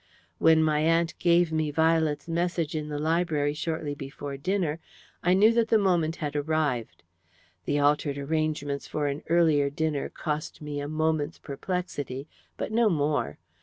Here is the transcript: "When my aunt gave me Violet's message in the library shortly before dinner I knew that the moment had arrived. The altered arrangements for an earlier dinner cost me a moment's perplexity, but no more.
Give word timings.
"When 0.39 0.63
my 0.63 0.79
aunt 0.79 1.13
gave 1.19 1.51
me 1.51 1.69
Violet's 1.69 2.27
message 2.27 2.73
in 2.73 2.89
the 2.89 2.97
library 2.97 3.53
shortly 3.53 3.93
before 3.93 4.35
dinner 4.35 4.79
I 5.21 5.35
knew 5.35 5.53
that 5.53 5.67
the 5.67 5.77
moment 5.77 6.15
had 6.15 6.35
arrived. 6.35 7.03
The 7.65 7.77
altered 7.77 8.17
arrangements 8.17 8.87
for 8.87 9.05
an 9.05 9.21
earlier 9.29 9.69
dinner 9.69 10.09
cost 10.09 10.59
me 10.59 10.79
a 10.79 10.87
moment's 10.87 11.37
perplexity, 11.37 12.27
but 12.57 12.71
no 12.71 12.89
more. 12.89 13.37